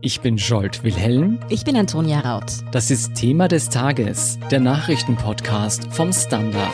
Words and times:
Ich 0.00 0.20
bin 0.20 0.36
Jolt 0.36 0.84
Wilhelm. 0.84 1.40
Ich 1.48 1.64
bin 1.64 1.76
Antonia 1.76 2.20
Raut. 2.20 2.44
Das 2.70 2.92
ist 2.92 3.16
Thema 3.16 3.48
des 3.48 3.68
Tages, 3.68 4.38
der 4.48 4.60
Nachrichtenpodcast 4.60 5.92
vom 5.92 6.12
Standard. 6.12 6.70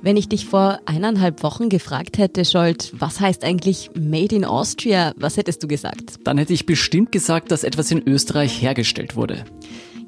Wenn 0.00 0.16
ich 0.16 0.30
dich 0.30 0.46
vor 0.46 0.80
eineinhalb 0.86 1.42
Wochen 1.42 1.68
gefragt 1.68 2.16
hätte, 2.16 2.46
Scholt, 2.46 2.94
was 2.98 3.20
heißt 3.20 3.44
eigentlich 3.44 3.90
Made 3.94 4.34
in 4.34 4.46
Austria, 4.46 5.12
was 5.16 5.36
hättest 5.36 5.62
du 5.62 5.68
gesagt? 5.68 6.14
Dann 6.24 6.38
hätte 6.38 6.54
ich 6.54 6.64
bestimmt 6.64 7.12
gesagt, 7.12 7.50
dass 7.50 7.64
etwas 7.64 7.90
in 7.90 8.08
Österreich 8.08 8.62
hergestellt 8.62 9.16
wurde. 9.16 9.44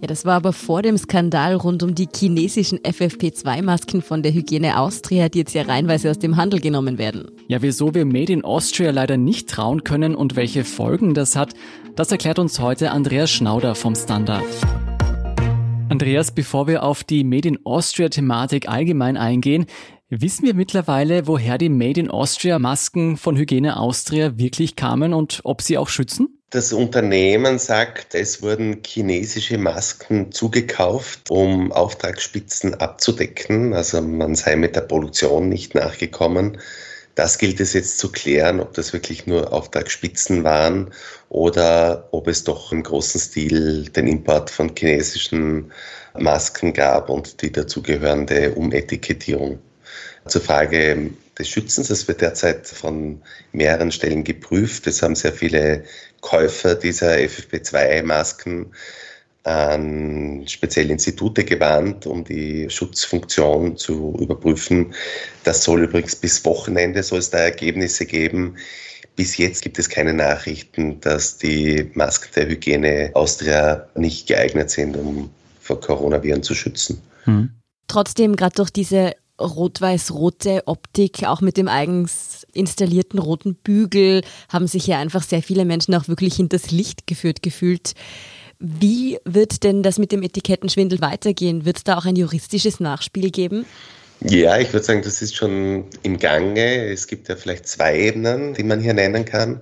Ja, 0.02 0.08
das 0.08 0.24
war 0.24 0.34
aber 0.34 0.52
vor 0.52 0.82
dem 0.82 0.98
Skandal 0.98 1.54
rund 1.54 1.84
um 1.84 1.94
die 1.94 2.08
chinesischen 2.12 2.80
FFP2-Masken 2.80 4.02
von 4.02 4.24
der 4.24 4.34
Hygiene 4.34 4.76
Austria, 4.76 5.28
die 5.28 5.38
jetzt 5.38 5.54
ja 5.54 5.62
reinweise 5.62 6.10
aus 6.10 6.18
dem 6.18 6.36
Handel 6.36 6.58
genommen 6.58 6.98
werden. 6.98 7.30
Ja, 7.46 7.62
wieso 7.62 7.94
wir 7.94 8.04
Made 8.04 8.32
in 8.32 8.44
Austria 8.44 8.90
leider 8.90 9.16
nicht 9.16 9.48
trauen 9.48 9.84
können 9.84 10.16
und 10.16 10.34
welche 10.34 10.64
Folgen 10.64 11.14
das 11.14 11.36
hat, 11.36 11.54
das 11.94 12.10
erklärt 12.10 12.40
uns 12.40 12.58
heute 12.58 12.90
Andreas 12.90 13.30
Schnauder 13.30 13.76
vom 13.76 13.94
Standard. 13.94 14.42
Andreas, 15.88 16.32
bevor 16.32 16.66
wir 16.66 16.82
auf 16.82 17.04
die 17.04 17.22
Made 17.22 17.46
in 17.46 17.64
Austria-Thematik 17.64 18.68
allgemein 18.68 19.16
eingehen, 19.16 19.66
wissen 20.10 20.44
wir 20.44 20.54
mittlerweile, 20.54 21.28
woher 21.28 21.58
die 21.58 21.68
Made 21.68 22.00
in 22.00 22.10
Austria-Masken 22.10 23.16
von 23.16 23.36
Hygiene 23.36 23.76
Austria 23.76 24.36
wirklich 24.36 24.74
kamen 24.74 25.14
und 25.14 25.42
ob 25.44 25.62
sie 25.62 25.78
auch 25.78 25.88
schützen? 25.88 26.41
Das 26.52 26.74
Unternehmen 26.74 27.58
sagt, 27.58 28.14
es 28.14 28.42
wurden 28.42 28.82
chinesische 28.84 29.56
Masken 29.56 30.32
zugekauft, 30.32 31.30
um 31.30 31.72
Auftragsspitzen 31.72 32.74
abzudecken. 32.74 33.72
Also 33.72 34.02
man 34.02 34.34
sei 34.34 34.56
mit 34.56 34.76
der 34.76 34.82
Produktion 34.82 35.48
nicht 35.48 35.74
nachgekommen. 35.74 36.58
Das 37.14 37.38
gilt 37.38 37.58
es 37.60 37.72
jetzt 37.72 37.98
zu 37.98 38.12
klären, 38.12 38.60
ob 38.60 38.74
das 38.74 38.92
wirklich 38.92 39.26
nur 39.26 39.50
Auftragsspitzen 39.50 40.44
waren 40.44 40.90
oder 41.30 42.08
ob 42.10 42.28
es 42.28 42.44
doch 42.44 42.70
im 42.70 42.82
großen 42.82 43.18
Stil 43.18 43.88
den 43.88 44.06
Import 44.06 44.50
von 44.50 44.72
chinesischen 44.76 45.72
Masken 46.12 46.74
gab 46.74 47.08
und 47.08 47.40
die 47.40 47.50
dazugehörende 47.50 48.52
Umetikettierung. 48.52 49.58
Zur 50.26 50.42
Frage 50.42 51.12
des 51.38 51.48
Schützens. 51.48 51.90
Es 51.90 52.06
wird 52.08 52.20
derzeit 52.20 52.66
von 52.66 53.22
mehreren 53.52 53.90
Stellen 53.90 54.22
geprüft. 54.22 54.86
Es 54.86 55.02
haben 55.02 55.14
sehr 55.14 55.32
viele 55.32 55.84
Käufer 56.22 56.74
dieser 56.74 57.12
FFP2-Masken 57.12 58.72
an 59.44 60.44
spezielle 60.46 60.92
Institute 60.92 61.44
gewandt, 61.44 62.06
um 62.06 62.24
die 62.24 62.70
Schutzfunktion 62.70 63.76
zu 63.76 64.16
überprüfen. 64.20 64.94
Das 65.44 65.64
soll 65.64 65.82
übrigens 65.82 66.16
bis 66.16 66.44
Wochenende 66.44 67.02
soll 67.02 67.18
es 67.18 67.30
da 67.30 67.38
Ergebnisse 67.38 68.06
geben. 68.06 68.56
Bis 69.16 69.36
jetzt 69.36 69.62
gibt 69.62 69.78
es 69.78 69.88
keine 69.88 70.14
Nachrichten, 70.14 71.00
dass 71.00 71.38
die 71.38 71.90
Masken 71.94 72.30
der 72.34 72.48
Hygiene 72.48 73.10
Austria 73.14 73.86
nicht 73.94 74.28
geeignet 74.28 74.70
sind, 74.70 74.96
um 74.96 75.28
vor 75.60 75.80
Coronaviren 75.80 76.42
zu 76.42 76.54
schützen. 76.54 77.02
Hm. 77.24 77.50
Trotzdem, 77.88 78.36
gerade 78.36 78.54
durch 78.54 78.70
diese 78.70 79.14
rot-weiß-rote 79.42 80.62
Optik, 80.66 81.24
auch 81.24 81.40
mit 81.40 81.56
dem 81.56 81.68
eigens 81.68 82.46
installierten 82.52 83.18
roten 83.18 83.54
Bügel, 83.54 84.22
haben 84.48 84.66
sich 84.66 84.86
ja 84.86 84.98
einfach 84.98 85.22
sehr 85.22 85.42
viele 85.42 85.64
Menschen 85.64 85.94
auch 85.94 86.08
wirklich 86.08 86.36
hinters 86.36 86.70
Licht 86.70 87.06
geführt 87.06 87.42
gefühlt. 87.42 87.94
Wie 88.58 89.18
wird 89.24 89.64
denn 89.64 89.82
das 89.82 89.98
mit 89.98 90.12
dem 90.12 90.22
Etikettenschwindel 90.22 91.00
weitergehen? 91.00 91.64
Wird 91.64 91.78
es 91.78 91.84
da 91.84 91.98
auch 91.98 92.04
ein 92.04 92.16
juristisches 92.16 92.78
Nachspiel 92.78 93.30
geben? 93.30 93.66
Ja, 94.20 94.56
ich 94.58 94.72
würde 94.72 94.86
sagen, 94.86 95.02
das 95.02 95.20
ist 95.20 95.34
schon 95.34 95.86
im 96.04 96.18
Gange. 96.18 96.86
Es 96.86 97.08
gibt 97.08 97.28
ja 97.28 97.34
vielleicht 97.34 97.66
zwei 97.66 97.98
Ebenen, 97.98 98.54
die 98.54 98.62
man 98.62 98.80
hier 98.80 98.94
nennen 98.94 99.24
kann. 99.24 99.60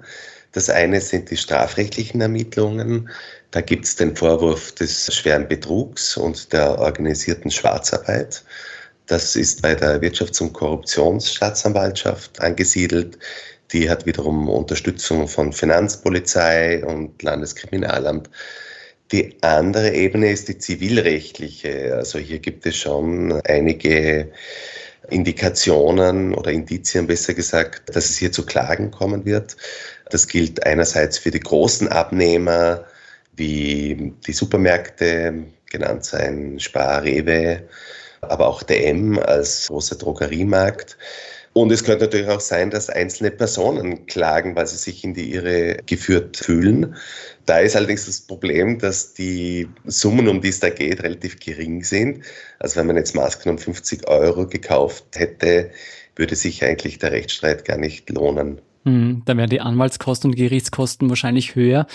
Das 0.53 0.69
eine 0.69 1.01
sind 1.01 1.31
die 1.31 1.37
strafrechtlichen 1.37 2.21
Ermittlungen. 2.21 3.09
Da 3.53 3.63
gibt 3.63 3.87
es 3.87 3.97
den 3.97 4.15
Vorwurf 4.15 4.73
des 4.73 5.15
schweren 5.15 5.49
Betrugs 5.49 6.17
und 6.17 6.53
der 6.53 6.79
organisierten 6.79 7.51
Schwarzarbeit. 7.51 8.45
Das 9.11 9.35
ist 9.35 9.61
bei 9.61 9.75
der 9.75 10.01
Wirtschafts- 10.01 10.41
und 10.41 10.53
Korruptionsstaatsanwaltschaft 10.53 12.41
angesiedelt. 12.41 13.19
Die 13.73 13.91
hat 13.91 14.07
wiederum 14.07 14.49
Unterstützung 14.49 15.27
von 15.27 15.53
Finanzpolizei 15.53 16.85
und 16.85 17.21
Landeskriminalamt. 17.21 18.31
Die 19.11 19.37
andere 19.41 19.93
Ebene 19.93 20.31
ist 20.31 20.47
die 20.47 20.59
zivilrechtliche. 20.59 21.97
Also 21.97 22.21
hier 22.21 22.39
gibt 22.39 22.65
es 22.67 22.77
schon 22.77 23.41
einige 23.47 24.31
Indikationen 25.09 26.33
oder 26.33 26.53
Indizien 26.53 27.09
besser 27.09 27.35
gesagt, 27.35 27.93
dass 27.97 28.11
es 28.11 28.17
hier 28.17 28.31
zu 28.31 28.47
Klagen 28.47 28.93
kommen 28.93 29.25
wird. 29.25 29.57
Das 30.11 30.29
gilt 30.29 30.65
einerseits 30.65 31.19
für 31.19 31.33
die 31.33 31.41
großen 31.41 31.89
Abnehmer 31.89 32.85
wie 33.35 34.13
die 34.25 34.33
Supermärkte, 34.33 35.47
genannt 35.69 36.05
sein 36.05 36.61
Spar, 36.61 37.03
Rewe, 37.03 37.65
aber 38.23 38.49
auch 38.49 38.63
DM 38.63 39.19
als 39.19 39.69
großer 39.69 39.97
Drogeriemarkt. 39.97 40.97
Und 41.53 41.73
es 41.73 41.83
könnte 41.83 42.05
natürlich 42.05 42.29
auch 42.29 42.41
sein, 42.41 42.71
dass 42.71 42.89
einzelne 42.89 43.33
Personen 43.33 44.07
klagen, 44.07 44.55
weil 44.55 44.69
sie 44.69 44.77
sich 44.77 45.03
in 45.03 45.15
die 45.15 45.35
Irre 45.35 45.79
geführt 45.85 46.37
fühlen. 46.37 46.95
Da 47.47 47.59
ist 47.59 47.75
allerdings 47.75 48.07
das 48.07 48.21
Problem, 48.21 48.79
dass 48.79 49.15
die 49.15 49.69
Summen, 49.85 50.29
um 50.29 50.41
die 50.41 50.51
es 50.51 50.61
da 50.61 50.71
geht, 50.71 51.03
relativ 51.03 51.41
gering 51.41 51.83
sind. 51.83 52.25
Also 52.61 52.77
wenn 52.77 52.87
man 52.87 52.97
jetzt 52.97 53.17
Masken 53.17 53.49
um 53.49 53.59
50 53.59 54.07
Euro 54.07 54.47
gekauft 54.47 55.05
hätte, 55.17 55.71
würde 56.15 56.37
sich 56.37 56.63
eigentlich 56.65 57.01
der 57.01 57.11
Rechtsstreit 57.11 57.65
gar 57.65 57.79
nicht 57.79 58.09
lohnen. 58.11 58.61
Hm, 58.85 59.23
dann 59.25 59.37
wären 59.37 59.51
die 59.51 59.61
Anwaltskosten 59.61 60.31
und 60.31 60.37
Gerichtskosten 60.37 61.09
wahrscheinlich 61.09 61.57
höher. 61.57 61.87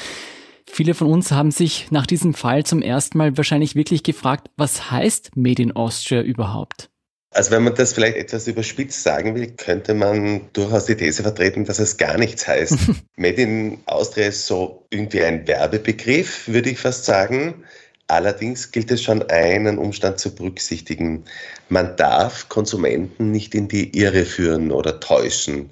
Viele 0.67 0.93
von 0.93 1.07
uns 1.07 1.31
haben 1.31 1.51
sich 1.51 1.91
nach 1.91 2.05
diesem 2.05 2.33
Fall 2.33 2.65
zum 2.65 2.81
ersten 2.81 3.17
Mal 3.17 3.37
wahrscheinlich 3.37 3.75
wirklich 3.75 4.03
gefragt, 4.03 4.49
was 4.57 4.91
heißt 4.91 5.35
Made 5.35 5.61
in 5.61 5.71
Austria 5.71 6.21
überhaupt? 6.21 6.89
Also 7.31 7.51
wenn 7.51 7.63
man 7.63 7.75
das 7.75 7.91
vielleicht 7.91 8.15
etwas 8.15 8.47
überspitzt 8.47 9.03
sagen 9.03 9.35
will, 9.35 9.47
könnte 9.47 9.93
man 9.93 10.49
durchaus 10.53 10.85
die 10.85 10.95
These 10.95 11.21
vertreten, 11.21 11.65
dass 11.65 11.79
es 11.79 11.97
gar 11.97 12.17
nichts 12.17 12.47
heißt. 12.47 12.77
Made 13.17 13.41
in 13.41 13.79
Austria 13.87 14.27
ist 14.27 14.47
so 14.47 14.85
irgendwie 14.89 15.21
ein 15.21 15.45
Werbebegriff, 15.45 16.47
würde 16.47 16.69
ich 16.69 16.79
fast 16.79 17.03
sagen. 17.03 17.65
Allerdings 18.07 18.71
gilt 18.71 18.89
es 18.91 19.03
schon 19.03 19.21
einen 19.23 19.77
Umstand 19.77 20.19
zu 20.19 20.33
berücksichtigen. 20.33 21.25
Man 21.67 21.97
darf 21.97 22.47
Konsumenten 22.47 23.31
nicht 23.31 23.53
in 23.53 23.67
die 23.67 23.97
Irre 23.97 24.23
führen 24.23 24.71
oder 24.71 25.01
täuschen. 25.01 25.71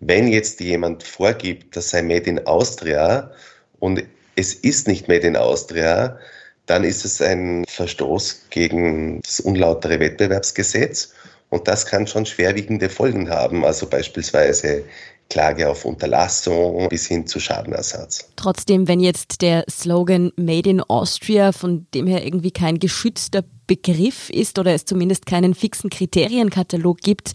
Wenn 0.00 0.26
jetzt 0.26 0.60
jemand 0.60 1.04
vorgibt, 1.04 1.76
das 1.76 1.90
sei 1.90 2.02
Made 2.02 2.28
in 2.28 2.46
Austria 2.46 3.30
und 3.78 4.02
es 4.36 4.54
ist 4.54 4.86
nicht 4.86 5.08
Made 5.08 5.26
in 5.26 5.36
Austria, 5.36 6.18
dann 6.66 6.84
ist 6.84 7.04
es 7.04 7.20
ein 7.20 7.64
Verstoß 7.66 8.46
gegen 8.50 9.20
das 9.22 9.40
unlautere 9.40 9.98
Wettbewerbsgesetz 9.98 11.12
und 11.48 11.68
das 11.68 11.86
kann 11.86 12.06
schon 12.06 12.26
schwerwiegende 12.26 12.88
Folgen 12.88 13.30
haben, 13.30 13.64
also 13.64 13.86
beispielsweise 13.86 14.84
Klage 15.28 15.68
auf 15.68 15.84
Unterlassung 15.84 16.88
bis 16.88 17.06
hin 17.06 17.26
zu 17.26 17.40
Schadenersatz. 17.40 18.28
Trotzdem, 18.36 18.86
wenn 18.86 19.00
jetzt 19.00 19.42
der 19.42 19.64
Slogan 19.68 20.32
Made 20.36 20.70
in 20.70 20.80
Austria 20.80 21.52
von 21.52 21.86
dem 21.94 22.06
her 22.06 22.24
irgendwie 22.24 22.52
kein 22.52 22.78
geschützter 22.78 23.42
Begriff 23.66 24.30
ist 24.30 24.58
oder 24.58 24.72
es 24.72 24.84
zumindest 24.84 25.26
keinen 25.26 25.54
fixen 25.54 25.90
Kriterienkatalog 25.90 27.00
gibt, 27.00 27.32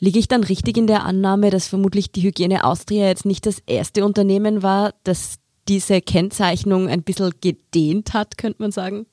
liege 0.00 0.18
ich 0.18 0.28
dann 0.28 0.44
richtig 0.44 0.76
in 0.76 0.86
der 0.86 1.04
Annahme, 1.04 1.50
dass 1.50 1.66
vermutlich 1.66 2.12
die 2.12 2.22
Hygiene 2.22 2.64
Austria 2.64 3.08
jetzt 3.08 3.24
nicht 3.24 3.46
das 3.46 3.58
erste 3.66 4.04
Unternehmen 4.04 4.62
war, 4.62 4.94
das 5.04 5.36
diese 5.68 6.00
Kennzeichnung 6.00 6.88
ein 6.88 7.02
bisschen 7.02 7.32
gedehnt 7.40 8.14
hat, 8.14 8.38
könnte 8.38 8.62
man 8.62 8.72
sagen? 8.72 9.06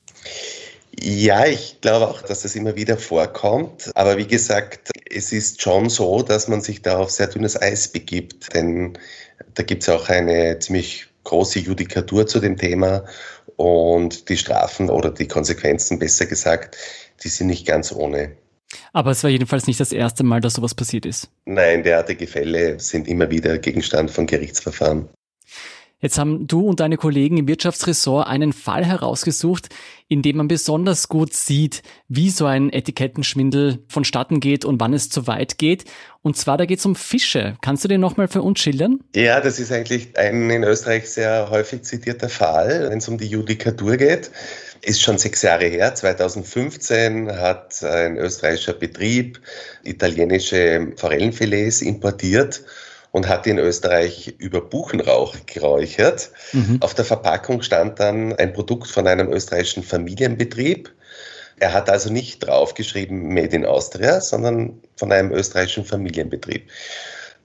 Ja, 0.98 1.46
ich 1.46 1.80
glaube 1.82 2.08
auch, 2.08 2.22
dass 2.22 2.42
das 2.42 2.56
immer 2.56 2.74
wieder 2.74 2.96
vorkommt. 2.96 3.90
Aber 3.94 4.16
wie 4.16 4.26
gesagt, 4.26 4.90
es 5.10 5.32
ist 5.32 5.60
schon 5.60 5.90
so, 5.90 6.22
dass 6.22 6.48
man 6.48 6.62
sich 6.62 6.82
da 6.82 6.98
auf 6.98 7.10
sehr 7.10 7.26
dünnes 7.26 7.60
Eis 7.60 7.88
begibt. 7.88 8.54
Denn 8.54 8.98
da 9.54 9.62
gibt 9.62 9.82
es 9.82 9.88
auch 9.90 10.08
eine 10.08 10.58
ziemlich 10.58 11.06
große 11.24 11.58
Judikatur 11.58 12.26
zu 12.26 12.40
dem 12.40 12.56
Thema. 12.56 13.04
Und 13.56 14.28
die 14.28 14.36
Strafen 14.36 14.88
oder 14.88 15.10
die 15.10 15.28
Konsequenzen, 15.28 15.98
besser 15.98 16.26
gesagt, 16.26 16.76
die 17.22 17.28
sind 17.28 17.48
nicht 17.48 17.66
ganz 17.66 17.92
ohne. 17.92 18.32
Aber 18.92 19.10
es 19.10 19.22
war 19.22 19.30
jedenfalls 19.30 19.66
nicht 19.66 19.80
das 19.80 19.92
erste 19.92 20.24
Mal, 20.24 20.40
dass 20.40 20.54
sowas 20.54 20.74
passiert 20.74 21.06
ist. 21.06 21.28
Nein, 21.44 21.82
derartige 21.82 22.26
Fälle 22.26 22.80
sind 22.80 23.06
immer 23.06 23.30
wieder 23.30 23.58
Gegenstand 23.58 24.10
von 24.10 24.26
Gerichtsverfahren. 24.26 25.08
Jetzt 25.98 26.18
haben 26.18 26.46
du 26.46 26.68
und 26.68 26.80
deine 26.80 26.98
Kollegen 26.98 27.38
im 27.38 27.48
Wirtschaftsressort 27.48 28.26
einen 28.26 28.52
Fall 28.52 28.84
herausgesucht, 28.84 29.70
in 30.08 30.20
dem 30.20 30.36
man 30.36 30.46
besonders 30.46 31.08
gut 31.08 31.32
sieht, 31.32 31.82
wie 32.06 32.28
so 32.28 32.44
ein 32.44 32.70
Etikettenschwindel 32.70 33.82
vonstatten 33.88 34.40
geht 34.40 34.66
und 34.66 34.78
wann 34.78 34.92
es 34.92 35.08
zu 35.08 35.26
weit 35.26 35.56
geht. 35.56 35.86
Und 36.20 36.36
zwar, 36.36 36.58
da 36.58 36.66
geht 36.66 36.80
es 36.80 36.86
um 36.86 36.96
Fische. 36.96 37.56
Kannst 37.62 37.82
du 37.82 37.88
den 37.88 38.02
nochmal 38.02 38.28
für 38.28 38.42
uns 38.42 38.60
schildern? 38.60 39.00
Ja, 39.14 39.40
das 39.40 39.58
ist 39.58 39.72
eigentlich 39.72 40.18
ein 40.18 40.50
in 40.50 40.64
Österreich 40.64 41.08
sehr 41.08 41.48
häufig 41.48 41.82
zitierter 41.82 42.28
Fall, 42.28 42.90
wenn 42.90 42.98
es 42.98 43.08
um 43.08 43.16
die 43.16 43.28
Judikatur 43.28 43.96
geht. 43.96 44.30
Ist 44.82 45.00
schon 45.00 45.16
sechs 45.16 45.40
Jahre 45.40 45.64
her. 45.64 45.94
2015 45.94 47.32
hat 47.32 47.82
ein 47.82 48.18
österreichischer 48.18 48.74
Betrieb 48.74 49.40
italienische 49.82 50.92
Forellenfilets 50.96 51.80
importiert 51.80 52.62
und 53.16 53.28
hat 53.28 53.46
in 53.46 53.56
Österreich 53.56 54.34
über 54.36 54.60
Buchenrauch 54.60 55.34
geräuchert. 55.46 56.30
Mhm. 56.52 56.76
Auf 56.82 56.92
der 56.92 57.06
Verpackung 57.06 57.62
stand 57.62 57.98
dann 57.98 58.34
ein 58.34 58.52
Produkt 58.52 58.88
von 58.88 59.06
einem 59.06 59.32
österreichischen 59.32 59.82
Familienbetrieb. 59.82 60.92
Er 61.58 61.72
hat 61.72 61.88
also 61.88 62.12
nicht 62.12 62.46
draufgeschrieben 62.46 63.32
Made 63.32 63.56
in 63.56 63.64
Austria, 63.64 64.20
sondern 64.20 64.82
von 64.96 65.12
einem 65.12 65.32
österreichischen 65.32 65.86
Familienbetrieb. 65.86 66.68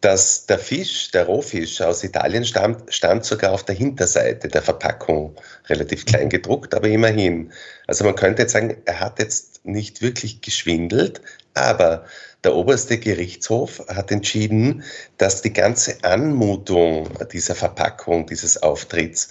Dass 0.02 0.46
der 0.46 0.60
Fisch, 0.60 1.12
der 1.12 1.28
Rohfisch 1.28 1.80
aus 1.80 2.04
Italien 2.04 2.44
stammt, 2.44 2.94
stand 2.94 3.24
sogar 3.24 3.54
auf 3.54 3.64
der 3.64 3.76
Hinterseite 3.76 4.50
der 4.50 4.62
Verpackung 4.62 5.38
relativ 5.70 6.06
klein 6.06 6.28
gedruckt, 6.28 6.76
aber 6.76 6.90
immerhin. 6.90 7.54
Also 7.88 8.04
man 8.04 8.16
könnte 8.16 8.42
jetzt 8.42 8.52
sagen, 8.52 8.76
er 8.84 9.00
hat 9.00 9.20
jetzt 9.20 9.64
nicht 9.64 10.02
wirklich 10.02 10.42
geschwindelt, 10.42 11.22
aber 11.54 12.04
der 12.44 12.56
oberste 12.56 12.98
Gerichtshof 12.98 13.84
hat 13.88 14.12
entschieden, 14.12 14.84
dass 15.18 15.42
die 15.42 15.54
ganze 15.54 16.04
Anmutung 16.04 17.10
dieser 17.32 17.56
Verpackung, 17.56 18.26
dieses 18.26 18.62
Auftritts 18.62 19.30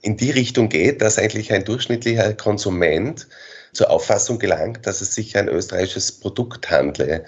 in 0.00 0.16
die 0.16 0.30
Richtung 0.30 0.68
geht, 0.68 1.02
dass 1.02 1.18
eigentlich 1.18 1.52
ein 1.52 1.64
durchschnittlicher 1.64 2.32
Konsument 2.34 3.26
zur 3.72 3.90
Auffassung 3.90 4.38
gelangt, 4.38 4.86
dass 4.86 5.00
es 5.00 5.14
sich 5.14 5.36
ein 5.36 5.48
österreichisches 5.48 6.12
Produkt 6.12 6.70
handle. 6.70 7.24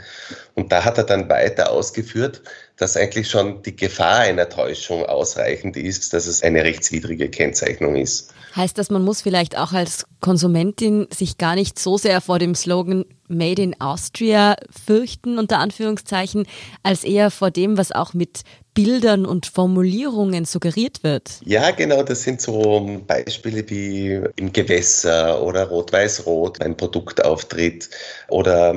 Und 0.54 0.72
da 0.72 0.84
hat 0.84 0.96
er 0.96 1.04
dann 1.04 1.28
weiter 1.28 1.70
ausgeführt, 1.70 2.42
dass 2.78 2.96
eigentlich 2.96 3.28
schon 3.28 3.62
die 3.62 3.76
Gefahr 3.76 4.20
einer 4.20 4.48
Täuschung 4.48 5.04
ausreichend 5.04 5.76
ist, 5.76 6.12
dass 6.12 6.26
es 6.26 6.42
eine 6.42 6.64
rechtswidrige 6.64 7.28
Kennzeichnung 7.28 7.96
ist. 7.96 8.32
Heißt 8.54 8.78
das, 8.78 8.90
man 8.90 9.04
muss 9.04 9.20
vielleicht 9.20 9.58
auch 9.58 9.72
als 9.72 10.06
Konsumentin 10.20 11.06
sich 11.14 11.38
gar 11.38 11.54
nicht 11.54 11.78
so 11.78 11.98
sehr 11.98 12.20
vor 12.20 12.38
dem 12.38 12.54
Slogan 12.54 13.04
Made 13.28 13.60
in 13.60 13.80
Austria 13.80 14.56
fürchten, 14.86 15.38
unter 15.38 15.58
Anführungszeichen, 15.58 16.46
als 16.82 17.04
eher 17.04 17.30
vor 17.30 17.50
dem, 17.50 17.76
was 17.76 17.92
auch 17.92 18.14
mit 18.14 18.40
Bildern 18.74 19.26
und 19.26 19.46
Formulierungen 19.46 20.44
suggeriert 20.44 21.02
wird. 21.02 21.40
Ja, 21.44 21.72
genau, 21.72 22.02
das 22.02 22.22
sind 22.22 22.40
so 22.40 23.02
Beispiele 23.06 23.68
wie 23.68 24.20
im 24.36 24.52
Gewässer 24.52 25.42
oder 25.42 25.64
Rot-Weiß-Rot, 25.68 26.62
ein 26.62 26.76
Produktauftritt 26.76 27.90
oder 28.28 28.74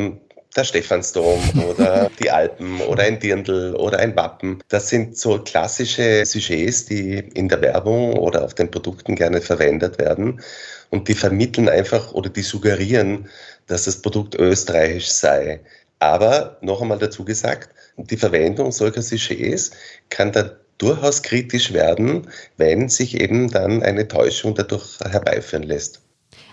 der 0.55 0.63
Stephansdom 0.63 1.39
oder 1.69 2.09
die 2.21 2.29
Alpen 2.29 2.81
oder 2.81 3.03
ein 3.03 3.19
Dirndl 3.19 3.75
oder 3.75 3.99
ein 3.99 4.15
Wappen. 4.15 4.61
Das 4.67 4.89
sind 4.89 5.17
so 5.17 5.39
klassische 5.39 6.25
Sujets, 6.25 6.85
die 6.85 7.19
in 7.33 7.47
der 7.47 7.61
Werbung 7.61 8.13
oder 8.13 8.43
auf 8.43 8.53
den 8.53 8.69
Produkten 8.69 9.15
gerne 9.15 9.41
verwendet 9.41 9.97
werden. 9.99 10.41
Und 10.89 11.07
die 11.07 11.13
vermitteln 11.13 11.69
einfach 11.69 12.13
oder 12.13 12.29
die 12.29 12.41
suggerieren, 12.41 13.29
dass 13.67 13.85
das 13.85 14.01
Produkt 14.01 14.35
österreichisch 14.35 15.07
sei. 15.07 15.61
Aber 15.99 16.57
noch 16.61 16.81
einmal 16.81 16.97
dazu 16.97 17.23
gesagt, 17.23 17.69
die 17.95 18.17
Verwendung 18.17 18.71
solcher 18.71 19.01
Sujets 19.01 19.71
kann 20.09 20.31
da 20.31 20.51
durchaus 20.77 21.21
kritisch 21.21 21.73
werden, 21.73 22.27
wenn 22.57 22.89
sich 22.89 23.21
eben 23.21 23.51
dann 23.51 23.83
eine 23.83 24.07
Täuschung 24.07 24.55
dadurch 24.55 24.99
herbeiführen 24.99 25.63
lässt. 25.63 26.01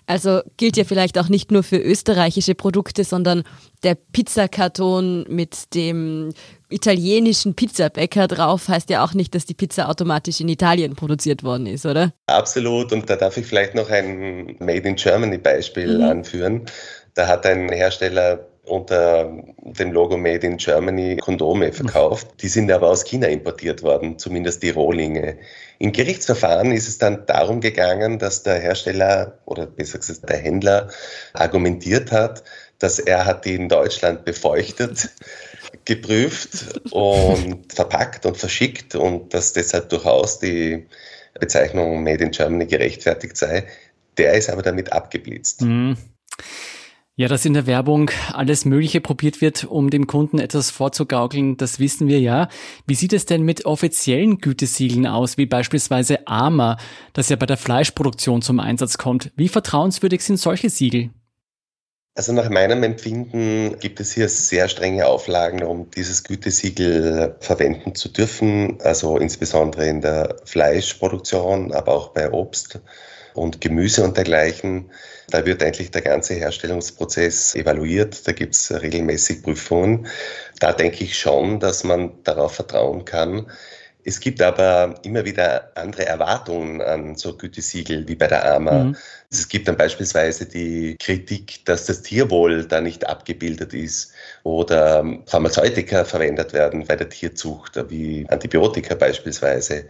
Also 0.09 0.41
gilt 0.57 0.79
ja 0.79 0.85
vielleicht 0.85 1.19
auch 1.19 1.29
nicht 1.29 1.51
nur 1.53 1.63
für 1.63 1.77
österreichische 1.77 2.55
Produkte, 2.55 3.05
sondern 3.05 3.43
der 3.83 3.95
Pizzakarton 3.95 5.27
mit 5.29 5.75
dem 5.75 6.33
italienischen 6.71 7.55
Pizzabäcker 7.55 8.27
drauf 8.27 8.69
heißt 8.69 8.89
ja 8.89 9.05
auch 9.05 9.13
nicht, 9.13 9.35
dass 9.35 9.45
die 9.45 9.53
Pizza 9.53 9.87
automatisch 9.91 10.41
in 10.41 10.49
Italien 10.49 10.97
produziert 10.97 11.43
worden 11.43 11.67
ist, 11.67 11.85
oder? 11.85 12.15
Absolut. 12.27 12.91
Und 12.93 13.11
da 13.11 13.17
darf 13.17 13.37
ich 13.37 13.45
vielleicht 13.45 13.75
noch 13.75 13.91
ein 13.91 14.57
Made 14.61 14.89
in 14.89 14.97
Germany 14.97 15.37
Beispiel 15.37 15.99
mhm. 15.99 16.05
anführen. 16.05 16.63
Da 17.13 17.27
hat 17.27 17.45
ein 17.45 17.69
Hersteller 17.69 18.49
unter 18.69 19.33
dem 19.63 19.93
Logo 19.93 20.17
Made 20.17 20.47
in 20.47 20.57
Germany 20.57 21.17
Kondome 21.17 21.73
verkauft. 21.73 22.29
Die 22.43 22.49
sind 22.49 22.71
aber 22.71 22.89
aus 22.89 23.05
China 23.05 23.27
importiert 23.27 23.83
worden, 23.83 24.19
zumindest 24.19 24.63
die 24.63 24.71
Rohlinge. 24.71 25.39
Im 25.79 25.93
Gerichtsverfahren 25.93 26.73
ist 26.73 26.89
es 26.89 26.99
dann 26.99 27.27
darum 27.27 27.61
gegangen, 27.61 28.19
dass 28.19 28.43
der 28.43 28.59
Hersteller 28.61 29.39
oder 29.45 29.67
besser 29.67 29.99
gesagt 29.99 30.29
der 30.29 30.39
Händler 30.39 30.91
argumentiert 31.33 32.13
hat, 32.13 32.45
dass 32.79 32.99
er 32.99 33.25
hat 33.27 33.45
die 33.45 33.55
in 33.55 33.69
Deutschland 33.69 34.25
befeuchtet, 34.25 35.11
geprüft 35.85 36.81
und 36.91 37.73
verpackt 37.73 38.27
und 38.27 38.37
verschickt 38.37 38.95
und 38.95 39.35
dass 39.35 39.53
deshalb 39.53 39.89
durchaus 39.89 40.39
die 40.39 40.87
Bezeichnung 41.39 42.03
Made 42.03 42.25
in 42.25 42.31
Germany 42.31 42.67
gerechtfertigt 42.67 43.37
sei. 43.37 43.67
Der 44.17 44.35
ist 44.35 44.51
aber 44.51 44.63
damit 44.63 44.93
abgeblitzt. 44.93 45.63
Mhm. 45.63 45.97
Ja, 47.19 47.27
dass 47.27 47.45
in 47.45 47.53
der 47.53 47.67
Werbung 47.67 48.13
alles 48.33 48.65
Mögliche 48.65 49.01
probiert 49.01 49.41
wird, 49.41 49.65
um 49.65 49.91
dem 49.91 50.07
Kunden 50.07 50.39
etwas 50.39 50.71
vorzugaukeln, 50.71 51.57
das 51.57 51.81
wissen 51.81 52.07
wir 52.07 52.21
ja. 52.21 52.49
Wie 52.87 52.95
sieht 52.95 53.13
es 53.13 53.27
denn 53.27 53.43
mit 53.43 53.67
offiziellen 53.67 54.39
Gütesiegeln 54.39 55.05
aus, 55.05 55.37
wie 55.37 55.47
beispielsweise 55.47 56.29
AMA, 56.29 56.77
das 57.15 57.29
ja 57.29 57.35
bei 57.35 57.47
der 57.47 57.57
Fleischproduktion 57.57 58.41
zum 58.41 58.61
Einsatz 58.61 58.99
kommt? 58.99 59.33
Wie 59.35 59.49
vertrauenswürdig 59.49 60.23
sind 60.23 60.37
solche 60.37 60.71
Siegel? 60.71 61.11
Also 62.15 62.33
nach 62.33 62.51
meinem 62.51 62.85
Empfinden 62.85 63.81
gibt 63.81 63.99
es 63.99 64.13
hier 64.13 64.29
sehr 64.29 64.69
strenge 64.69 65.09
Auflagen, 65.09 65.65
um 65.65 65.91
dieses 65.91 66.23
Gütesiegel 66.23 67.35
verwenden 67.41 67.97
zu 67.97 68.11
dürfen, 68.11 68.79
also 68.83 69.19
insbesondere 69.19 69.89
in 69.89 70.03
der 70.03 70.37
Fleischproduktion, 70.45 71.73
aber 71.73 71.95
auch 71.95 72.11
bei 72.11 72.31
Obst 72.31 72.79
und 73.39 73.61
Gemüse 73.61 74.05
und 74.05 74.17
dergleichen. 74.17 74.91
Da 75.31 75.45
wird 75.47 75.63
eigentlich 75.63 75.91
der 75.91 76.03
ganze 76.03 76.35
Herstellungsprozess 76.35 77.55
evaluiert. 77.55 78.27
Da 78.27 78.33
gibt 78.33 78.55
es 78.55 78.71
regelmäßig 78.71 79.43
Prüfungen. 79.43 80.07
Da 80.61 80.73
denke 80.73 81.05
ich 81.05 81.19
schon, 81.19 81.61
dass 81.61 81.85
man 81.85 82.23
darauf 82.25 82.55
vertrauen 82.55 83.05
kann. 83.05 83.51
Es 84.05 84.21
gibt 84.21 84.41
aber 84.41 84.95
immer 85.03 85.25
wieder 85.25 85.73
andere 85.75 86.07
Erwartungen 86.07 86.81
an 86.81 87.17
so 87.17 87.37
Gütesiegel 87.37 88.07
wie 88.09 88.15
bei 88.15 88.27
der 88.27 88.55
AMA. 88.55 88.85
Mhm. 88.85 88.97
Es 89.31 89.49
gibt 89.49 89.69
dann 89.69 89.77
beispielsweise 89.77 90.47
die 90.47 90.97
Kritik, 90.99 91.65
dass 91.67 91.87
das 91.87 92.03
Tierwohl 92.03 92.65
da 92.65 92.81
nicht 92.81 93.07
abgebildet 93.07 93.75
ist 93.75 94.13
oder 94.45 95.05
Pharmazeutika 95.27 96.05
verwendet 96.05 96.53
werden 96.53 96.87
bei 96.87 96.97
der 96.97 97.09
Tierzucht, 97.09 97.79
wie 97.91 98.25
Antibiotika 98.29 98.95
beispielsweise. 98.95 99.85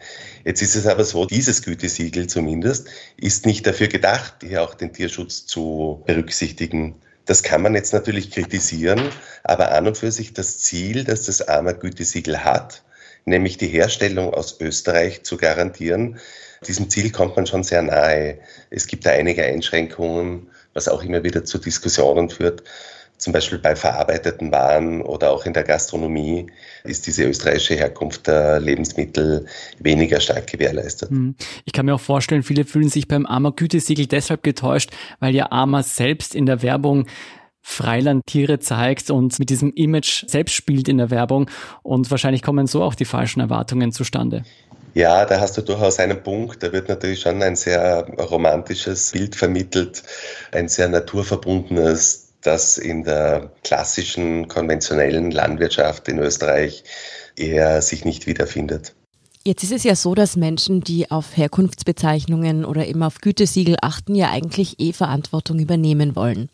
Jetzt 0.44 0.62
ist 0.62 0.75
es 0.75 0.87
aber 0.87 1.05
so, 1.05 1.26
dieses 1.26 1.62
Gütesiegel 1.62 2.26
zumindest 2.26 2.88
ist 3.16 3.46
nicht 3.46 3.66
dafür 3.66 3.88
gedacht, 3.88 4.37
hier 4.43 4.62
auch 4.62 4.75
den 4.75 4.93
Tierschutz 4.93 5.46
zu 5.46 6.02
berücksichtigen. 6.06 6.96
Das 7.26 7.43
kann 7.43 7.60
man 7.60 7.75
jetzt 7.75 7.93
natürlich 7.93 8.31
kritisieren, 8.31 9.10
aber 9.44 9.70
an 9.72 9.87
und 9.87 9.99
für 9.99 10.10
sich 10.10 10.32
das 10.32 10.58
Ziel, 10.58 11.05
dass 11.05 11.27
das 11.27 11.46
AMA-Gütesiegel 11.46 12.43
hat, 12.43 12.82
nämlich 13.29 13.58
die 13.58 13.69
Herstellung 13.69 14.35
aus 14.35 14.61
Österreich 14.61 15.23
zu 15.23 15.37
garantieren, 15.37 16.19
diesem 16.67 16.91
Ziel 16.91 17.11
kommt 17.11 17.37
man 17.37 17.47
schon 17.47 17.63
sehr 17.63 17.82
nahe. 17.82 18.39
Es 18.70 18.87
gibt 18.87 19.06
da 19.06 19.11
einige 19.11 19.44
Einschränkungen, 19.44 20.49
was 20.75 20.89
auch 20.89 21.03
immer 21.03 21.23
wieder 21.23 21.44
zu 21.44 21.58
Diskussionen 21.58 22.31
führt. 22.31 22.65
Zum 23.17 23.32
Beispiel 23.32 23.58
bei 23.58 23.75
verarbeiteten 23.75 24.53
Waren 24.53 25.03
oder 25.03 25.32
auch 25.32 25.44
in 25.44 25.53
der 25.53 25.65
Gastronomie 25.65 26.47
ist 26.85 27.06
diese 27.08 27.25
österreichische 27.25 27.75
Herkunft 27.75 28.29
der 28.29 28.61
Lebensmittel 28.61 29.47
weniger 29.81 30.20
stark 30.20 30.47
gewährleistet. 30.47 31.11
Hm. 31.11 31.35
Ich 31.65 31.73
kann 31.73 31.87
mir 31.87 31.97
auch 31.97 32.01
vorstellen, 32.01 32.44
viele 32.44 32.65
fühlen 32.65 32.89
sich 32.89 33.08
beim 33.08 33.27
AMA 33.27 33.51
Gütesiegel 33.51 34.06
deshalb 34.06 34.44
getäuscht, 34.44 34.91
weil 35.19 35.35
ja 35.35 35.51
AMA 35.51 35.82
selbst 35.82 36.37
in 36.37 36.47
der 36.47 36.63
Werbung 36.63 37.06
Freilandtiere 37.62 38.58
zeigt 38.58 39.10
und 39.10 39.38
mit 39.38 39.50
diesem 39.50 39.72
Image 39.74 40.24
selbst 40.27 40.55
spielt 40.55 40.88
in 40.88 40.98
der 40.98 41.10
Werbung 41.10 41.50
und 41.82 42.10
wahrscheinlich 42.10 42.43
kommen 42.43 42.67
so 42.67 42.82
auch 42.82 42.94
die 42.94 43.05
falschen 43.05 43.41
Erwartungen 43.41 43.93
zustande. 43.93 44.44
Ja, 44.94 45.24
da 45.27 45.38
hast 45.38 45.56
du 45.56 45.62
durchaus 45.62 46.00
einen 46.00 46.22
Punkt. 46.22 46.62
Da 46.62 46.72
wird 46.72 46.88
natürlich 46.88 47.20
schon 47.20 47.43
ein 47.43 47.56
sehr 47.56 48.05
romantisches 48.19 49.12
Bild 49.12 49.36
vermittelt, 49.36 50.03
ein 50.50 50.69
sehr 50.69 50.88
naturverbundenes, 50.88 52.32
das 52.41 52.79
in 52.79 53.05
der 53.05 53.53
klassischen, 53.62 54.48
konventionellen 54.48 55.31
Landwirtschaft 55.31 56.08
in 56.08 56.19
Österreich 56.19 56.84
eher 57.36 57.82
sich 57.82 58.05
nicht 58.05 58.27
wiederfindet. 58.27 58.94
Jetzt 59.48 59.62
ist 59.62 59.72
es 59.72 59.82
ja 59.82 59.96
so, 59.96 60.14
dass 60.14 60.36
Menschen, 60.36 60.82
die 60.82 61.10
auf 61.10 61.34
Herkunftsbezeichnungen 61.34 62.67
oder 62.67 62.86
eben 62.86 63.02
auf 63.02 63.22
Gütesiegel 63.22 63.76
achten, 63.81 64.14
ja 64.14 64.31
eigentlich 64.31 64.78
eh 64.78 64.93
Verantwortung 64.93 65.58
übernehmen 65.58 66.14
wollen. 66.14 66.50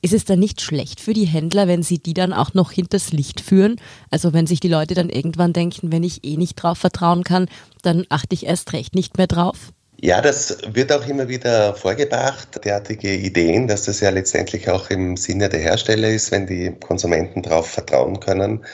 Ist 0.00 0.14
es 0.14 0.24
dann 0.24 0.38
nicht 0.38 0.62
schlecht 0.62 0.98
für 0.98 1.12
die 1.12 1.26
Händler, 1.26 1.68
wenn 1.68 1.82
sie 1.82 1.98
die 1.98 2.14
dann 2.14 2.32
auch 2.32 2.54
noch 2.54 2.72
hinters 2.72 3.12
Licht 3.12 3.42
führen? 3.42 3.76
Also 4.10 4.32
wenn 4.32 4.46
sich 4.46 4.60
die 4.60 4.68
Leute 4.68 4.94
dann 4.94 5.10
irgendwann 5.10 5.52
denken, 5.52 5.92
wenn 5.92 6.02
ich 6.02 6.24
eh 6.24 6.38
nicht 6.38 6.54
drauf 6.54 6.78
vertrauen 6.78 7.22
kann, 7.22 7.48
dann 7.82 8.06
achte 8.08 8.34
ich 8.34 8.46
erst 8.46 8.72
recht 8.72 8.94
nicht 8.94 9.18
mehr 9.18 9.26
drauf? 9.26 9.74
Ja, 10.00 10.22
das 10.22 10.56
wird 10.72 10.90
auch 10.90 11.06
immer 11.06 11.28
wieder 11.28 11.74
vorgebracht, 11.74 12.64
derartige 12.64 13.14
Ideen, 13.14 13.68
dass 13.68 13.82
das 13.82 14.00
ja 14.00 14.08
letztendlich 14.08 14.70
auch 14.70 14.88
im 14.88 15.18
Sinne 15.18 15.50
der 15.50 15.60
Hersteller 15.60 16.08
ist, 16.08 16.30
wenn 16.30 16.46
die 16.46 16.72
Konsumenten 16.80 17.42
darauf 17.42 17.68
vertrauen 17.68 18.20
können. 18.20 18.64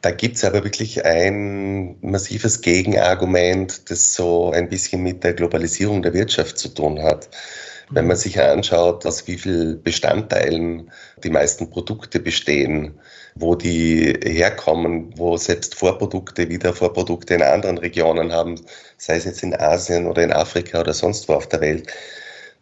Da 0.00 0.12
gibt 0.12 0.36
es 0.36 0.44
aber 0.44 0.62
wirklich 0.62 1.04
ein 1.04 1.96
massives 2.02 2.60
Gegenargument, 2.60 3.90
das 3.90 4.14
so 4.14 4.52
ein 4.52 4.68
bisschen 4.68 5.02
mit 5.02 5.24
der 5.24 5.34
Globalisierung 5.34 6.02
der 6.02 6.14
Wirtschaft 6.14 6.56
zu 6.56 6.68
tun 6.68 7.02
hat. 7.02 7.28
Wenn 7.90 8.06
man 8.06 8.16
sich 8.16 8.40
anschaut, 8.40 9.04
aus 9.06 9.26
wie 9.26 9.38
vielen 9.38 9.82
Bestandteilen 9.82 10.90
die 11.24 11.30
meisten 11.30 11.70
Produkte 11.70 12.20
bestehen, 12.20 13.00
wo 13.34 13.54
die 13.54 14.14
herkommen, 14.22 15.12
wo 15.16 15.36
selbst 15.36 15.74
Vorprodukte 15.74 16.48
wieder 16.48 16.74
Vorprodukte 16.74 17.34
in 17.34 17.42
anderen 17.42 17.78
Regionen 17.78 18.32
haben, 18.32 18.56
sei 18.98 19.16
es 19.16 19.24
jetzt 19.24 19.42
in 19.42 19.54
Asien 19.54 20.06
oder 20.06 20.22
in 20.22 20.32
Afrika 20.32 20.80
oder 20.80 20.92
sonst 20.92 21.28
wo 21.28 21.32
auf 21.32 21.48
der 21.48 21.60
Welt, 21.60 21.92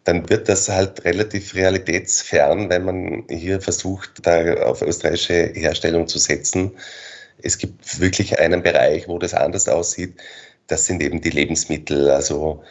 dann 0.05 0.29
wird 0.29 0.47
das 0.47 0.69
halt 0.69 1.03
relativ 1.03 1.53
realitätsfern, 1.53 2.69
wenn 2.69 2.85
man 2.85 3.23
hier 3.29 3.59
versucht, 3.59 4.25
da 4.25 4.53
auf 4.63 4.81
österreichische 4.81 5.51
Herstellung 5.53 6.07
zu 6.07 6.17
setzen. 6.17 6.71
Es 7.41 7.57
gibt 7.57 7.99
wirklich 7.99 8.39
einen 8.39 8.63
Bereich, 8.63 9.07
wo 9.07 9.19
das 9.19 9.33
anders 9.33 9.67
aussieht. 9.67 10.19
Das 10.67 10.85
sind 10.85 11.01
eben 11.01 11.21
die 11.21 11.29
Lebensmittel. 11.29 12.09
Also 12.09 12.63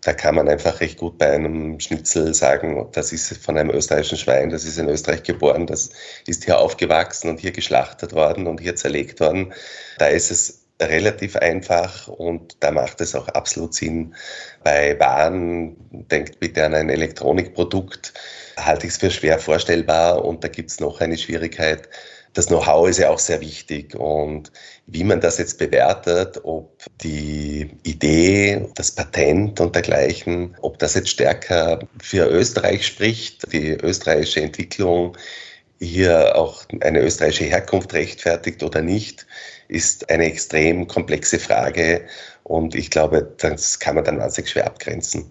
da 0.00 0.12
kann 0.12 0.34
man 0.34 0.48
einfach 0.48 0.80
recht 0.80 0.98
gut 0.98 1.18
bei 1.18 1.30
einem 1.30 1.78
Schnitzel 1.80 2.34
sagen, 2.34 2.88
das 2.92 3.12
ist 3.12 3.36
von 3.38 3.58
einem 3.58 3.70
österreichischen 3.70 4.18
Schwein, 4.18 4.50
das 4.50 4.64
ist 4.64 4.78
in 4.78 4.88
Österreich 4.88 5.22
geboren, 5.22 5.66
das 5.66 5.90
ist 6.26 6.44
hier 6.44 6.58
aufgewachsen 6.58 7.28
und 7.28 7.40
hier 7.40 7.52
geschlachtet 7.52 8.12
worden 8.12 8.46
und 8.46 8.60
hier 8.60 8.76
zerlegt 8.76 9.20
worden. 9.20 9.52
Da 9.98 10.06
ist 10.06 10.30
es 10.30 10.64
relativ 10.80 11.36
einfach 11.36 12.08
und 12.08 12.56
da 12.60 12.70
macht 12.70 13.00
es 13.00 13.14
auch 13.14 13.28
absolut 13.28 13.74
Sinn. 13.74 14.14
Bei 14.62 14.98
Waren, 14.98 15.76
denkt 16.10 16.40
bitte 16.40 16.64
an 16.64 16.74
ein 16.74 16.90
Elektronikprodukt, 16.90 18.12
halte 18.58 18.86
ich 18.86 18.94
es 18.94 18.98
für 18.98 19.10
schwer 19.10 19.38
vorstellbar 19.38 20.24
und 20.24 20.42
da 20.42 20.48
gibt 20.48 20.70
es 20.70 20.80
noch 20.80 21.00
eine 21.00 21.16
Schwierigkeit 21.16 21.88
das 22.34 22.48
Know-how 22.48 22.88
ist 22.88 22.98
ja 22.98 23.10
auch 23.10 23.18
sehr 23.18 23.40
wichtig. 23.40 23.94
Und 23.94 24.52
wie 24.86 25.04
man 25.04 25.20
das 25.20 25.38
jetzt 25.38 25.58
bewertet, 25.58 26.40
ob 26.42 26.82
die 27.00 27.70
Idee, 27.84 28.68
das 28.74 28.90
Patent 28.90 29.60
und 29.60 29.74
dergleichen, 29.74 30.56
ob 30.60 30.78
das 30.78 30.94
jetzt 30.94 31.10
stärker 31.10 31.78
für 32.02 32.28
Österreich 32.28 32.86
spricht, 32.86 33.52
die 33.52 33.70
österreichische 33.70 34.42
Entwicklung 34.42 35.16
hier 35.80 36.36
auch 36.36 36.64
eine 36.80 37.00
österreichische 37.02 37.44
Herkunft 37.44 37.94
rechtfertigt 37.94 38.62
oder 38.62 38.82
nicht, 38.82 39.26
ist 39.68 40.10
eine 40.10 40.24
extrem 40.24 40.88
komplexe 40.88 41.38
Frage. 41.38 42.06
Und 42.42 42.74
ich 42.74 42.90
glaube, 42.90 43.34
das 43.38 43.78
kann 43.78 43.94
man 43.94 44.04
dann 44.04 44.18
wahnsinnig 44.18 44.50
schwer 44.50 44.66
abgrenzen. 44.66 45.30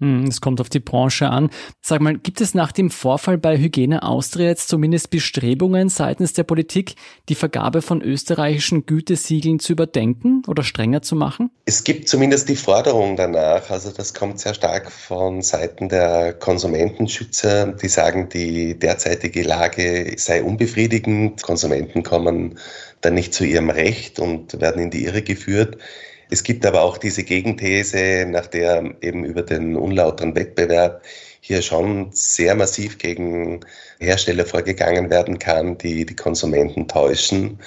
Hm, 0.00 0.26
es 0.28 0.40
kommt 0.40 0.60
auf 0.60 0.68
die 0.68 0.78
Branche 0.78 1.28
an. 1.28 1.50
Sag 1.80 2.00
mal, 2.00 2.16
gibt 2.16 2.40
es 2.40 2.54
nach 2.54 2.70
dem 2.70 2.88
Vorfall 2.88 3.36
bei 3.36 3.58
Hygiene 3.58 4.04
Austria 4.04 4.46
jetzt 4.46 4.68
zumindest 4.68 5.10
Bestrebungen 5.10 5.88
seitens 5.88 6.32
der 6.34 6.44
Politik, 6.44 6.94
die 7.28 7.34
Vergabe 7.34 7.82
von 7.82 8.00
österreichischen 8.00 8.86
Gütesiegeln 8.86 9.58
zu 9.58 9.72
überdenken 9.72 10.42
oder 10.46 10.62
strenger 10.62 11.02
zu 11.02 11.16
machen? 11.16 11.50
Es 11.64 11.82
gibt 11.82 12.08
zumindest 12.08 12.48
die 12.48 12.54
Forderung 12.54 13.16
danach. 13.16 13.70
Also 13.70 13.90
das 13.90 14.14
kommt 14.14 14.38
sehr 14.38 14.54
stark 14.54 14.92
von 14.92 15.42
Seiten 15.42 15.88
der 15.88 16.32
Konsumentenschützer, 16.32 17.66
die 17.72 17.88
sagen, 17.88 18.28
die 18.28 18.78
derzeitige 18.78 19.42
Lage 19.42 20.14
sei 20.16 20.44
unbefriedigend. 20.44 21.42
Konsumenten 21.42 22.04
kommen 22.04 22.58
dann 23.00 23.14
nicht 23.14 23.34
zu 23.34 23.44
ihrem 23.44 23.70
Recht 23.70 24.20
und 24.20 24.60
werden 24.60 24.80
in 24.80 24.90
die 24.90 25.04
Irre 25.04 25.22
geführt. 25.22 25.78
Es 26.30 26.42
gibt 26.42 26.66
aber 26.66 26.82
auch 26.82 26.98
diese 26.98 27.24
Gegenthese, 27.24 28.26
nach 28.28 28.46
der 28.46 28.94
eben 29.00 29.24
über 29.24 29.42
den 29.42 29.76
unlauteren 29.76 30.34
Wettbewerb 30.34 31.02
hier 31.40 31.62
schon 31.62 32.08
sehr 32.12 32.54
massiv 32.54 32.98
gegen 32.98 33.60
Hersteller 33.98 34.44
vorgegangen 34.44 35.08
werden 35.10 35.38
kann, 35.38 35.78
die 35.78 36.04
die 36.04 36.16
Konsumenten 36.16 36.88
täuschen. 36.88 37.58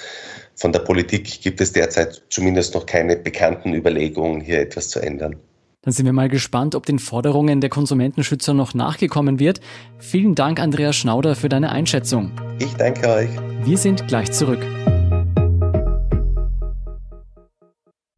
Von 0.54 0.72
der 0.72 0.80
Politik 0.80 1.40
gibt 1.40 1.60
es 1.60 1.72
derzeit 1.72 2.22
zumindest 2.28 2.74
noch 2.74 2.86
keine 2.86 3.16
bekannten 3.16 3.74
Überlegungen, 3.74 4.40
hier 4.40 4.60
etwas 4.60 4.90
zu 4.90 5.00
ändern. 5.00 5.36
Dann 5.84 5.92
sind 5.92 6.06
wir 6.06 6.12
mal 6.12 6.28
gespannt, 6.28 6.76
ob 6.76 6.86
den 6.86 7.00
Forderungen 7.00 7.60
der 7.60 7.70
Konsumentenschützer 7.70 8.54
noch 8.54 8.72
nachgekommen 8.72 9.40
wird. 9.40 9.60
Vielen 9.98 10.36
Dank, 10.36 10.60
Andreas 10.60 10.94
Schnauder, 10.94 11.34
für 11.34 11.48
deine 11.48 11.72
Einschätzung. 11.72 12.30
Ich 12.60 12.72
danke 12.74 13.08
euch. 13.08 13.30
Wir 13.64 13.76
sind 13.76 14.06
gleich 14.06 14.30
zurück. 14.30 14.64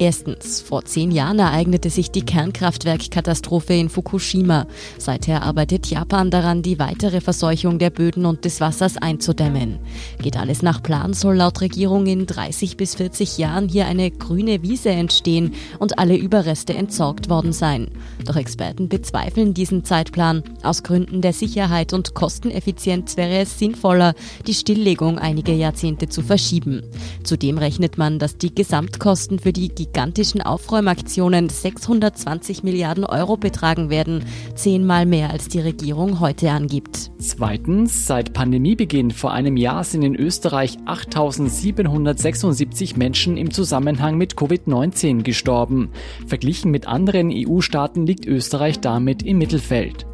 Erstens, 0.00 0.60
vor 0.60 0.84
zehn 0.84 1.10
Jahren 1.10 1.40
ereignete 1.40 1.90
sich 1.90 2.12
die 2.12 2.22
Kernkraftwerkkatastrophe 2.22 3.74
in 3.74 3.88
Fukushima. 3.88 4.68
Seither 4.96 5.42
arbeitet 5.42 5.88
Japan 5.88 6.30
daran, 6.30 6.62
die 6.62 6.78
weitere 6.78 7.20
Verseuchung 7.20 7.80
der 7.80 7.90
Böden 7.90 8.24
und 8.24 8.44
des 8.44 8.60
Wassers 8.60 8.96
einzudämmen. 8.96 9.80
Geht 10.22 10.36
alles 10.36 10.62
nach 10.62 10.84
Plan, 10.84 11.14
soll 11.14 11.34
laut 11.34 11.60
Regierung 11.60 12.06
in 12.06 12.26
30 12.26 12.76
bis 12.76 12.94
40 12.94 13.38
Jahren 13.38 13.68
hier 13.68 13.86
eine 13.86 14.12
grüne 14.12 14.62
Wiese 14.62 14.90
entstehen 14.90 15.54
und 15.80 15.98
alle 15.98 16.16
Überreste 16.16 16.74
entsorgt 16.74 17.28
worden 17.28 17.52
sein. 17.52 17.88
Doch 18.24 18.36
Experten 18.36 18.88
bezweifeln 18.88 19.52
diesen 19.52 19.84
Zeitplan. 19.84 20.44
Aus 20.62 20.84
Gründen 20.84 21.22
der 21.22 21.32
Sicherheit 21.32 21.92
und 21.92 22.14
Kosteneffizienz 22.14 23.16
wäre 23.16 23.38
es 23.38 23.58
sinnvoller, 23.58 24.14
die 24.46 24.54
Stilllegung 24.54 25.18
einige 25.18 25.54
Jahrzehnte 25.54 26.08
zu 26.08 26.22
verschieben. 26.22 26.82
Zudem 27.24 27.58
rechnet 27.58 27.98
man, 27.98 28.20
dass 28.20 28.38
die 28.38 28.54
Gesamtkosten 28.54 29.40
für 29.40 29.52
die 29.52 29.87
gigantischen 29.92 30.42
Aufräumaktionen 30.42 31.48
620 31.48 32.62
Milliarden 32.62 33.04
Euro 33.04 33.36
betragen 33.36 33.90
werden, 33.90 34.24
zehnmal 34.54 35.06
mehr 35.06 35.30
als 35.30 35.48
die 35.48 35.60
Regierung 35.60 36.20
heute 36.20 36.50
angibt. 36.50 37.10
Zweitens, 37.18 38.06
seit 38.06 38.32
Pandemiebeginn 38.32 39.10
vor 39.10 39.32
einem 39.32 39.56
Jahr 39.56 39.84
sind 39.84 40.02
in 40.02 40.14
Österreich 40.14 40.76
8776 40.86 42.96
Menschen 42.96 43.36
im 43.36 43.50
Zusammenhang 43.50 44.16
mit 44.16 44.34
Covid-19 44.34 45.22
gestorben. 45.22 45.90
Verglichen 46.26 46.70
mit 46.70 46.86
anderen 46.86 47.30
EU-Staaten 47.32 48.06
liegt 48.06 48.26
Österreich 48.26 48.80
damit 48.80 49.22
im 49.22 49.38
Mittelfeld. 49.38 50.06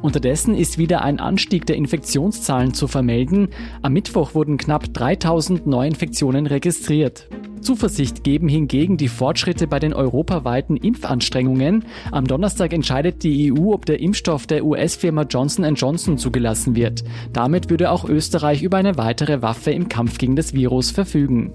Unterdessen 0.00 0.54
ist 0.54 0.78
wieder 0.78 1.02
ein 1.02 1.20
Anstieg 1.20 1.66
der 1.66 1.76
Infektionszahlen 1.76 2.74
zu 2.74 2.88
vermelden. 2.88 3.48
Am 3.82 3.92
Mittwoch 3.92 4.34
wurden 4.34 4.56
knapp 4.56 4.92
3000 4.94 5.66
Neuinfektionen 5.66 6.46
registriert. 6.46 7.28
Zuversicht 7.62 8.24
geben 8.24 8.48
hingegen 8.48 8.96
die 8.96 9.08
Fortschritte 9.08 9.66
bei 9.66 9.78
den 9.78 9.94
europaweiten 9.94 10.76
Impfanstrengungen. 10.76 11.84
Am 12.10 12.26
Donnerstag 12.26 12.72
entscheidet 12.72 13.22
die 13.22 13.52
EU, 13.52 13.72
ob 13.72 13.86
der 13.86 14.00
Impfstoff 14.00 14.46
der 14.46 14.64
US-Firma 14.64 15.22
Johnson 15.22 15.74
Johnson 15.74 16.18
zugelassen 16.18 16.76
wird. 16.76 17.04
Damit 17.32 17.70
würde 17.70 17.90
auch 17.90 18.04
Österreich 18.04 18.62
über 18.62 18.76
eine 18.76 18.96
weitere 18.96 19.42
Waffe 19.42 19.70
im 19.70 19.88
Kampf 19.88 20.18
gegen 20.18 20.36
das 20.36 20.54
Virus 20.54 20.90
verfügen. 20.90 21.52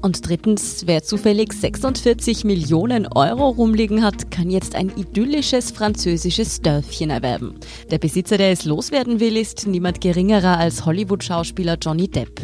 Und 0.00 0.28
drittens, 0.28 0.84
wer 0.86 1.02
zufällig 1.02 1.52
46 1.52 2.44
Millionen 2.44 3.06
Euro 3.06 3.50
rumliegen 3.50 4.02
hat, 4.02 4.30
kann 4.30 4.50
jetzt 4.50 4.74
ein 4.74 4.90
idyllisches 4.96 5.70
französisches 5.70 6.62
Dörfchen 6.62 7.10
erwerben. 7.10 7.54
Der 7.90 7.98
Besitzer, 7.98 8.38
der 8.38 8.50
es 8.50 8.64
loswerden 8.64 9.20
will, 9.20 9.36
ist 9.36 9.66
niemand 9.66 10.00
geringerer 10.00 10.58
als 10.58 10.86
Hollywood-Schauspieler 10.86 11.76
Johnny 11.80 12.08
Depp. 12.08 12.40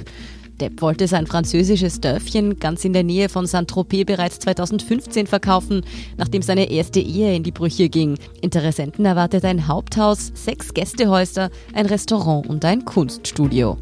Depp 0.60 0.82
wollte 0.82 1.08
sein 1.08 1.26
französisches 1.26 2.00
Dörfchen 2.00 2.58
ganz 2.58 2.84
in 2.84 2.92
der 2.92 3.02
Nähe 3.02 3.28
von 3.28 3.46
Saint-Tropez 3.46 4.04
bereits 4.04 4.38
2015 4.40 5.26
verkaufen, 5.26 5.82
nachdem 6.18 6.42
seine 6.42 6.70
erste 6.70 7.00
Ehe 7.00 7.34
in 7.34 7.42
die 7.42 7.52
Brüche 7.52 7.88
ging. 7.88 8.18
Interessenten 8.40 9.04
erwartet 9.04 9.44
ein 9.44 9.66
Haupthaus, 9.68 10.32
sechs 10.34 10.74
Gästehäuser, 10.74 11.50
ein 11.72 11.86
Restaurant 11.86 12.46
und 12.46 12.64
ein 12.64 12.84
Kunststudio. 12.84 13.78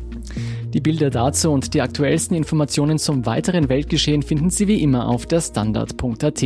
Die 0.73 0.81
Bilder 0.81 1.11
dazu 1.11 1.51
und 1.51 1.73
die 1.75 1.81
aktuellsten 1.81 2.37
Informationen 2.37 2.99
zum 2.99 3.25
weiteren 3.25 3.69
Weltgeschehen 3.69 4.23
finden 4.23 4.51
Sie 4.51 4.69
wie 4.69 4.83
immer 4.83 5.09
auf 5.09 5.27
der 5.27 5.41
Standard.at. 5.41 6.45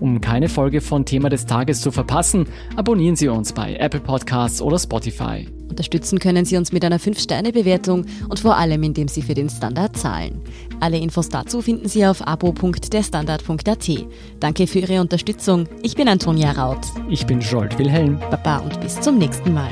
Um 0.00 0.20
keine 0.20 0.48
Folge 0.48 0.80
von 0.80 1.04
Thema 1.04 1.28
des 1.28 1.46
Tages 1.46 1.80
zu 1.80 1.90
verpassen, 1.90 2.46
abonnieren 2.76 3.14
Sie 3.14 3.28
uns 3.28 3.52
bei 3.52 3.76
Apple 3.76 4.00
Podcasts 4.00 4.62
oder 4.62 4.78
Spotify. 4.78 5.46
Unterstützen 5.72 6.18
können 6.18 6.44
Sie 6.44 6.58
uns 6.58 6.70
mit 6.70 6.84
einer 6.84 7.00
5-Sterne-Bewertung 7.00 8.04
und 8.28 8.38
vor 8.38 8.58
allem, 8.58 8.82
indem 8.82 9.08
Sie 9.08 9.22
für 9.22 9.32
den 9.32 9.48
Standard 9.48 9.96
zahlen. 9.96 10.42
Alle 10.80 10.98
Infos 10.98 11.30
dazu 11.30 11.62
finden 11.62 11.88
Sie 11.88 12.04
auf 12.04 12.26
abo.derstandard.at. 12.26 13.90
Danke 14.38 14.66
für 14.66 14.80
Ihre 14.80 15.00
Unterstützung. 15.00 15.66
Ich 15.82 15.94
bin 15.94 16.08
Antonia 16.08 16.52
Raut. 16.52 16.84
Ich 17.08 17.24
bin 17.24 17.40
Jolt 17.40 17.78
Wilhelm. 17.78 18.18
Baba 18.30 18.58
und 18.58 18.82
bis 18.82 19.00
zum 19.00 19.16
nächsten 19.16 19.54
Mal. 19.54 19.70